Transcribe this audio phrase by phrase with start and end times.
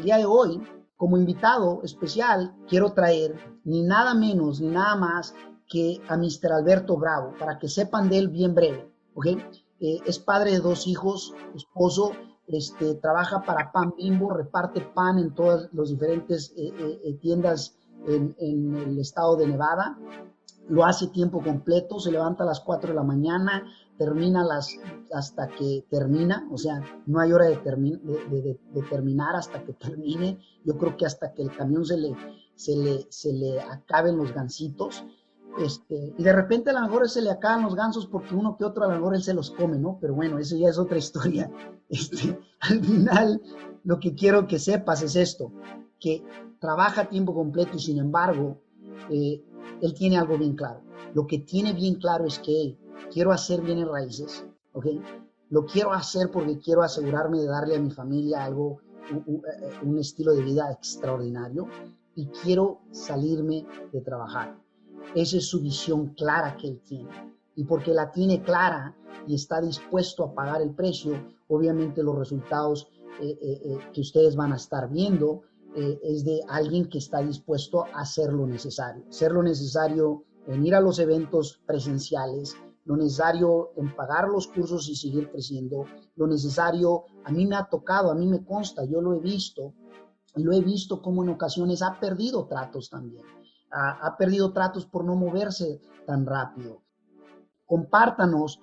[0.00, 0.58] El día de hoy,
[0.96, 5.34] como invitado especial, quiero traer ni nada menos ni nada más
[5.68, 6.52] que a Mr.
[6.54, 8.90] Alberto Bravo, para que sepan de él bien breve.
[9.78, 12.12] Eh, es padre de dos hijos, esposo,
[12.46, 16.72] este, trabaja para Pan Bimbo, reparte pan en todas las diferentes eh,
[17.04, 19.98] eh, tiendas en, en, el estado de Nevada.
[20.70, 23.70] Lo hace tiempo completo, se levanta a las 4 de la mañana,
[24.00, 24.78] termina las,
[25.12, 27.58] hasta que termina, o sea, no hay hora de,
[28.88, 30.38] terminar hasta que termine.
[30.64, 32.16] Yo creo que hasta que el camión se le,
[32.54, 35.04] se le, se le acaben los gansitos.
[35.58, 38.64] Este, y de repente a lo mejor se le acaban los gansos porque uno que
[38.64, 39.98] otro a lo mejor él se los come, ¿no?
[40.00, 41.50] Pero bueno, eso ya es otra historia.
[41.90, 43.42] Este, al final,
[43.82, 45.52] lo que quiero que sepas es esto,
[45.98, 46.24] que
[46.60, 48.62] trabaja a tiempo completo y sin embargo,
[49.10, 49.42] eh,
[49.82, 50.80] él tiene algo bien claro.
[51.14, 52.78] Lo que tiene bien claro es que él
[53.12, 54.86] quiero hacer bienes raíces, ¿ok?
[55.50, 58.80] Lo quiero hacer porque quiero asegurarme de darle a mi familia algo,
[59.82, 61.66] un, estilo de vida extraordinario
[62.14, 64.56] y quiero salirme de trabajar.
[65.14, 67.34] Esa es su visión clara que él tiene.
[67.56, 68.94] Y porque la tiene clara
[69.26, 71.14] y está dispuesto a pagar el precio,
[71.48, 72.88] obviamente los resultados
[73.20, 75.42] eh, eh, eh, que ustedes van a estar viendo
[75.72, 79.04] es de alguien que está dispuesto a hacer lo necesario.
[79.08, 82.56] Hacer lo necesario en ir a los eventos presenciales,
[82.90, 85.84] lo necesario en pagar los cursos y seguir creciendo,
[86.16, 89.74] lo necesario, a mí me ha tocado, a mí me consta, yo lo he visto,
[90.34, 93.24] y lo he visto como en ocasiones ha perdido tratos también,
[93.70, 96.82] ha, perdido tratos por no moverse tan rápido.
[97.64, 98.58] Compártanos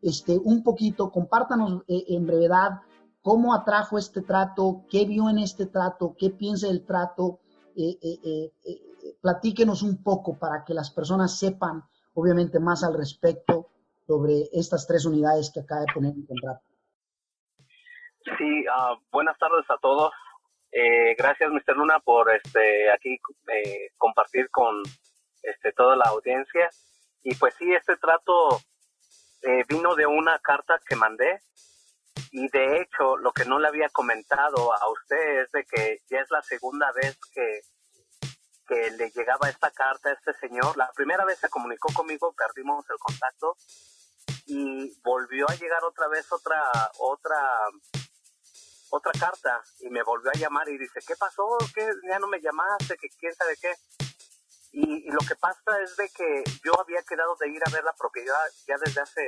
[0.00, 2.82] este, un poquito, compártanos eh, en brevedad
[3.20, 7.40] cómo atrajo este trato, qué vio en este trato, qué piensa del trato,
[7.74, 8.52] eh, eh,
[9.20, 11.82] platíquenos un poco para que las personas sepan
[12.14, 13.71] obviamente más al respecto
[14.12, 16.60] sobre estas tres unidades que acaba de poner en contrato.
[18.36, 20.12] Sí, uh, buenas tardes a todos.
[20.70, 21.76] Eh, gracias, Mr.
[21.76, 23.18] Luna, por este aquí
[23.48, 24.82] eh, compartir con
[25.42, 26.68] este toda la audiencia.
[27.22, 28.60] Y pues sí, este trato
[29.42, 31.40] eh, vino de una carta que mandé.
[32.32, 36.20] Y de hecho, lo que no le había comentado a usted es de que ya
[36.20, 37.60] es la segunda vez que
[38.68, 40.76] que le llegaba esta carta a este señor.
[40.76, 43.56] La primera vez se comunicó conmigo, perdimos el contacto
[44.54, 46.60] y volvió a llegar otra vez otra
[46.98, 47.38] otra
[48.90, 51.56] otra carta y me volvió a llamar y dice, ¿qué pasó?
[51.74, 51.88] ¿Qué?
[52.06, 53.72] Ya no me llamaste, que quién sabe qué.
[54.72, 57.82] Y, y, lo que pasa es de que yo había quedado de ir a ver
[57.84, 59.22] la propiedad ya desde hace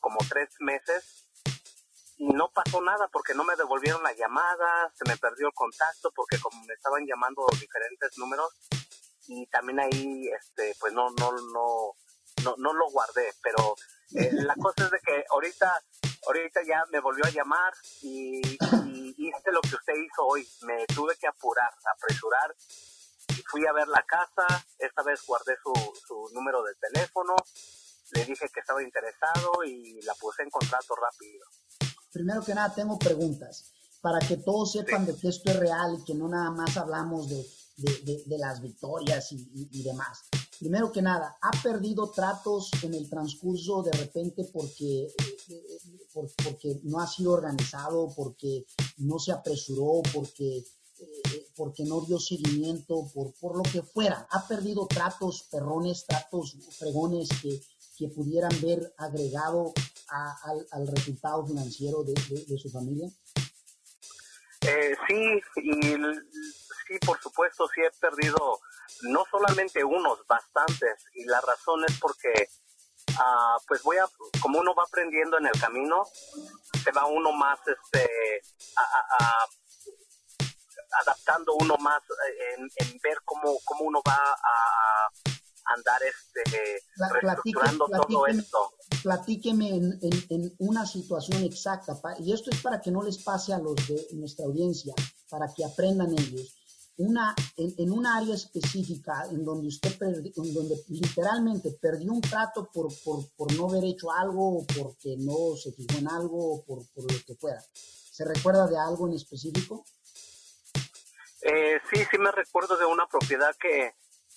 [0.00, 1.28] como tres meses
[2.16, 6.10] y no pasó nada porque no me devolvieron la llamada, se me perdió el contacto
[6.12, 8.50] porque como me estaban llamando diferentes números
[9.28, 11.94] y también ahí este pues no no no
[12.44, 13.76] no, no lo guardé, pero
[14.14, 15.82] eh, la cosa es de que ahorita
[16.26, 17.72] ahorita ya me volvió a llamar
[18.02, 18.40] y,
[19.18, 22.54] hice lo que usted hizo hoy, me tuve que apurar, apresurar.
[23.30, 25.72] Y fui a ver la casa, esta vez guardé su,
[26.06, 27.34] su número de teléfono,
[28.12, 31.46] le dije que estaba interesado y la puse en contrato rápido.
[32.12, 33.72] Primero que nada tengo preguntas.
[34.00, 37.28] Para que todos sepan de que esto es real y que no nada más hablamos
[37.28, 37.44] de,
[37.76, 40.28] de, las victorias y, demás.
[40.58, 45.06] Primero que nada, ¿ha perdido tratos en el transcurso de repente porque,
[45.48, 45.78] eh,
[46.42, 48.64] porque no ha sido organizado, porque
[48.98, 54.26] no se apresuró, porque, eh, porque no dio seguimiento, por, por lo que fuera?
[54.30, 57.60] ¿Ha perdido tratos perrones, tratos fregones que,
[57.96, 59.72] que pudieran ver agregado
[60.70, 63.10] al, resultado financiero de, su familia?
[64.62, 68.58] Eh, sí, y sí, por supuesto, sí he perdido
[69.02, 72.48] no solamente unos, bastantes, y la razón es porque,
[73.18, 74.06] ah, pues voy a,
[74.40, 76.04] como uno va aprendiendo en el camino,
[76.82, 78.08] se va uno más, este,
[81.02, 85.10] adaptando uno más eh, en, ver cómo, cómo uno va a
[85.74, 86.80] andar este,
[87.12, 88.72] reestructurando todo esto.
[89.02, 89.98] Platíqueme en,
[90.30, 94.06] en, una situación exacta, y esto es para que no les pase a los de
[94.12, 94.94] nuestra audiencia,
[95.28, 96.54] para que aprendan ellos.
[96.98, 102.70] Una, en, en un área específica en donde usted en donde literalmente perdió un trato
[102.72, 106.64] por, por, por, no haber hecho algo, o porque no se fijó en algo, o
[106.64, 107.62] por, por lo que fuera.
[107.72, 109.84] ¿Se recuerda de algo en específico?
[111.42, 113.94] Eh, sí, sí me recuerdo de una propiedad que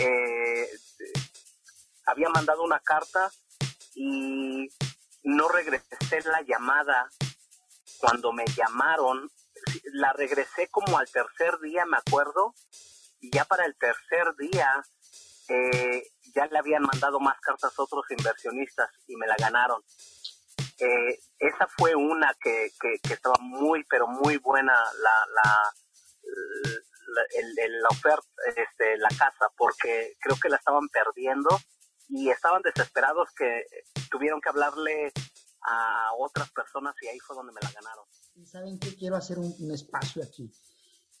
[0.00, 0.68] eh,
[2.06, 3.30] había mandado una carta
[3.94, 4.68] y
[5.22, 7.08] no regresé la llamada
[7.98, 9.30] cuando me llamaron.
[9.92, 12.54] La regresé como al tercer día, me acuerdo,
[13.20, 14.82] y ya para el tercer día
[15.48, 16.02] eh,
[16.34, 19.82] ya le habían mandado más cartas a otros inversionistas y me la ganaron.
[20.78, 25.74] Eh, esa fue una que, que, estaba muy, pero muy buena la, la,
[27.08, 31.50] la, oferta, este, la casa, porque creo que la estaban perdiendo
[32.08, 33.66] y estaban desesperados que
[34.10, 35.12] tuvieron que hablarle
[35.62, 38.04] a otras personas y ahí fue donde me la ganaron.
[38.44, 38.94] ¿Saben qué?
[38.96, 40.50] Quiero hacer un, espacio aquí.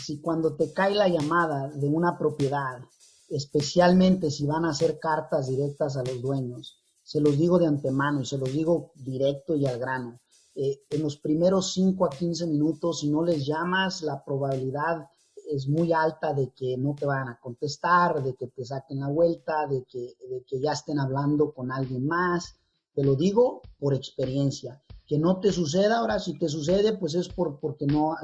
[0.00, 2.80] Si cuando te cae la llamada de una propiedad,
[3.28, 8.22] especialmente si van a hacer cartas directas a los dueños, se los digo de antemano
[8.22, 10.20] y se los digo directo y al grano.
[10.54, 15.06] Eh, en los primeros 5 a 15 minutos, si no les llamas, la probabilidad
[15.50, 19.08] es muy alta de que no te vayan a contestar, de que te saquen la
[19.08, 22.54] vuelta, de que, de que ya estén hablando con alguien más.
[22.94, 24.82] Te lo digo por experiencia.
[25.12, 28.16] Que no te suceda, ahora si te sucede, pues es por, porque no,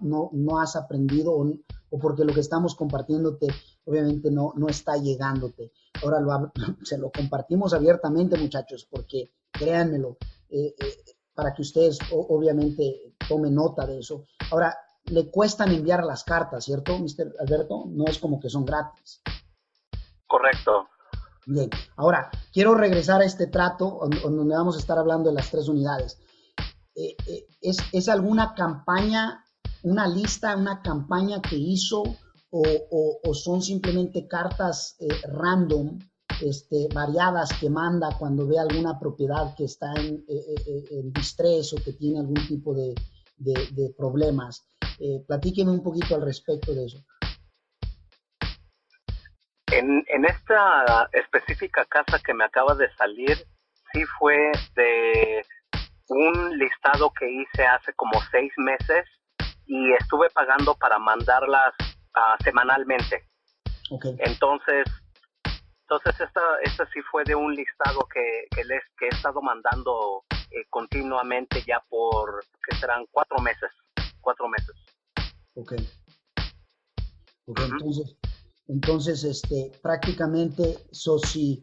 [0.00, 1.46] no, no, has aprendido o,
[1.90, 3.46] o, porque lo que estamos compartiéndote
[3.84, 5.70] obviamente no, no está llegándote.
[6.02, 6.52] Ahora lo,
[6.82, 10.16] se lo compartimos abiertamente, muchachos, porque créanmelo,
[10.48, 10.96] eh, eh,
[11.32, 14.26] para que ustedes obviamente tomen nota de eso.
[14.50, 17.36] Ahora, le cuestan enviar las cartas, ¿cierto, Mr.
[17.38, 17.84] Alberto?
[17.86, 19.22] No es como que son gratis.
[20.26, 20.88] Correcto.
[21.46, 25.68] Bien, ahora quiero regresar a este trato donde vamos a estar hablando de las tres
[25.68, 26.16] unidades.
[26.94, 27.14] Eh,
[27.60, 29.44] ¿es, ¿Es alguna campaña,
[29.82, 32.02] una lista, una campaña que hizo
[32.50, 35.98] o, son simplemente cartas eh, random,
[36.40, 41.74] este, variadas que manda cuando ve alguna propiedad que está en, eh, eh, en distrés
[41.74, 42.94] o que tiene algún tipo de,
[43.36, 44.64] de, problemas.
[45.26, 47.04] platíqueme un poquito al respecto de eso.
[49.76, 53.36] En, en esta específica casa que me acaba de salir,
[53.92, 55.44] sí fue de
[56.08, 59.04] un listado que hice hace como seis meses
[59.66, 61.74] y estuve pagando para mandarlas
[62.42, 63.28] semanalmente.
[64.18, 64.86] Entonces,
[65.82, 70.24] entonces esta, esta sí fue de un listado que, que les que he estado mandando
[70.52, 73.70] eh, continuamente ya por, que serán cuatro meses,
[74.22, 74.74] cuatro meses.
[75.54, 75.74] Ok.
[77.46, 78.16] entonces,
[78.68, 81.62] entonces, este, prácticamente, so, si,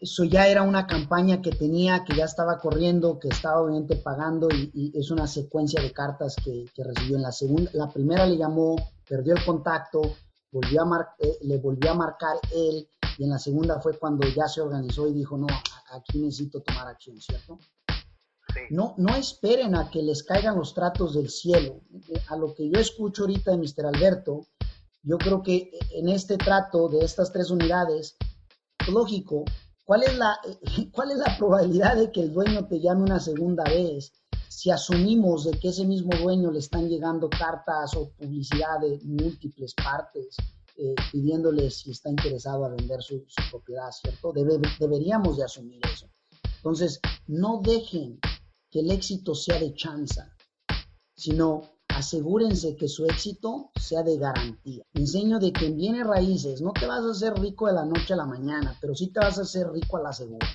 [0.00, 4.48] eso ya era una campaña que tenía, que ya estaba corriendo, que estaba obviamente pagando
[4.50, 7.16] y, es una secuencia de cartas que, que, recibió.
[7.16, 8.76] En la segunda, la primera le llamó,
[9.08, 10.00] perdió el contacto,
[10.50, 14.46] volvió a eh, le volvió a marcar él y en la segunda fue cuando ya
[14.46, 15.46] se organizó y dijo, no,
[15.92, 17.58] aquí necesito tomar acción, ¿cierto?
[18.70, 21.80] No, no esperen a que les caigan los tratos del cielo.
[22.28, 23.86] A lo que yo escucho ahorita de Mr.
[23.86, 24.46] Alberto,
[25.08, 28.18] yo creo que en este trato de estas tres unidades,
[28.92, 29.46] lógico,
[29.86, 30.38] ¿cuál es la,
[30.92, 34.12] cuál es la probabilidad de que el dueño te llame una segunda vez?
[34.48, 39.72] Si asumimos de que ese mismo dueño le están llegando cartas o publicidad de múltiples
[39.74, 40.36] partes,
[40.76, 44.32] eh, pidiéndole si está interesado a vender su, propiedad, ¿cierto?
[44.78, 46.06] deberíamos de asumir eso.
[46.56, 48.20] Entonces, no dejen
[48.70, 50.36] que el éxito sea de chanza,
[51.16, 54.84] sino asegúrense que su éxito sea de garantía.
[54.94, 58.12] Enseño de que en bienes raíces no te vas a hacer rico de la noche
[58.14, 60.46] a la mañana, pero sí te vas a hacer rico a la segura.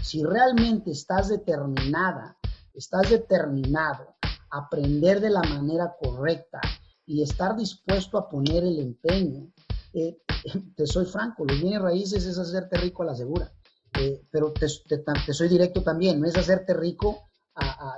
[0.00, 2.38] Si realmente estás determinada,
[2.72, 4.14] estás determinado
[4.50, 6.60] a aprender de la manera correcta
[7.04, 9.50] y estar dispuesto a poner el empeño,
[9.94, 10.22] eh,
[10.76, 13.52] te soy franco, los bienes raíces es hacerte rico a la segura.
[13.98, 17.24] Eh, pero te, soy directo también, no es hacerte rico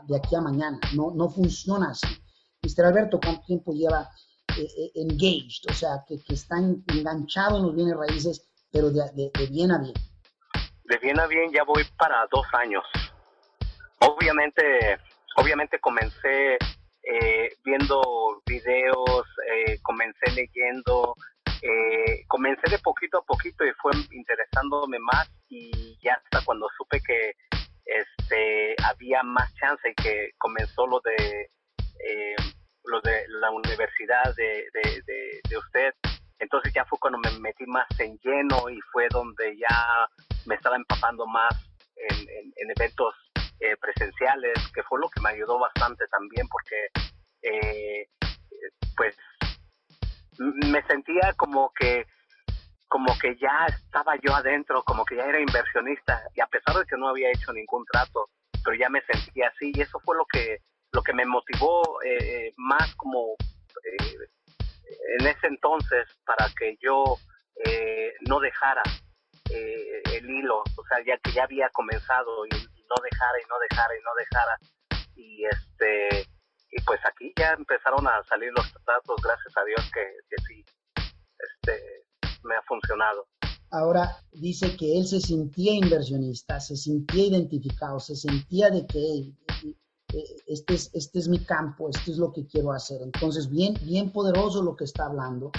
[0.06, 2.06] de aquí a mañana, no, no funciona así.
[2.66, 2.87] Mr.
[2.87, 4.11] Alberto, ¿cuánto tiempo lleva
[4.58, 5.70] eh, eh, engaged?
[5.70, 9.94] O sea, que, que está enganchado en los bienes raíces, pero de, bien a bien.
[10.85, 12.82] De bien a bien ya voy para dos años.
[14.00, 14.99] Obviamente,
[15.37, 19.26] obviamente comencé eh, viendo videos,
[19.82, 21.14] comencé leyendo,
[22.26, 27.32] comencé de poquito a poquito y fue interesándome más y ya hasta cuando supe que
[27.85, 31.50] este había más chance y que comenzó lo de
[32.86, 34.64] eh, lo de la universidad de,
[35.48, 35.94] de, usted.
[36.38, 40.08] Entonces ya fue cuando me metí más en lleno y fue donde ya
[40.44, 41.54] me estaba empapando más
[41.96, 43.14] en, en, eventos
[43.60, 46.88] eh, presenciales, que fue lo que me ayudó bastante también porque
[47.42, 48.06] eh,
[48.96, 49.16] pues
[50.38, 52.06] me sentía como que
[52.88, 56.84] como que ya estaba yo adentro, como que ya era inversionista y a pesar de
[56.84, 58.28] que no había hecho ningún trato,
[58.62, 60.60] pero ya me sentía así y eso fue lo que
[60.96, 63.34] lo que me motivó eh, más como
[63.84, 64.16] eh,
[65.18, 67.18] en ese entonces para que yo
[67.66, 68.82] eh, no dejara
[69.50, 72.50] eh, el hilo, o sea, ya que ya había comenzado y,
[72.88, 74.58] no dejara y no dejara y no dejara.
[75.16, 76.30] Y este
[76.70, 80.64] y pues aquí ya empezaron a salir los datos, gracias a Dios que, que sí
[80.94, 82.06] este
[82.44, 83.26] me ha funcionado.
[83.72, 89.34] Ahora dice que él se sentía inversionista, se sentía identificado, se sentía de que
[90.46, 93.02] este es, este es mi campo, esto es lo que quiero hacer.
[93.02, 95.50] Entonces, bien, bien poderoso lo que está hablando.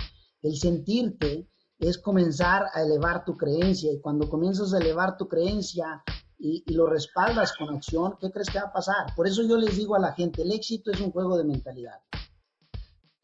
[0.41, 1.47] El sentirte
[1.79, 6.03] es comenzar a elevar tu creencia y cuando comienzas a elevar tu creencia
[6.39, 9.15] y, y, lo respaldas con acción, ¿qué crees que va a pasar?
[9.15, 11.99] Por eso yo les digo a la gente, el éxito es un juego de mentalidad.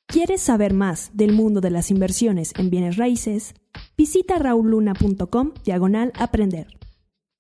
[0.08, 3.56] ¿Quieres saber más del mundo de las inversiones en bienes raíces?
[3.98, 6.68] Visita rauluna.com diagonal aprender.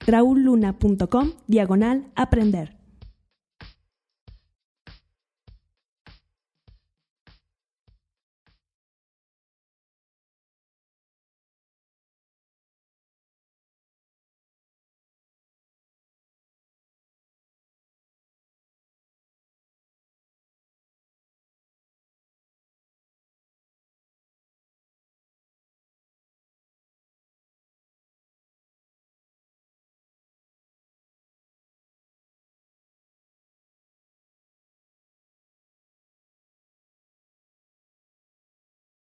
[0.08, 2.83] rauluna.com diagonal aprender.